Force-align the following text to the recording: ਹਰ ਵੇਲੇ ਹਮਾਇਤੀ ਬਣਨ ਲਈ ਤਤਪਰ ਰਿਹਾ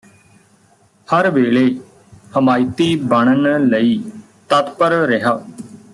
ਹਰ 1.07 1.29
ਵੇਲੇ 1.29 1.63
ਹਮਾਇਤੀ 2.37 2.95
ਬਣਨ 3.03 3.67
ਲਈ 3.67 4.03
ਤਤਪਰ 4.49 4.91
ਰਿਹਾ 5.07 5.39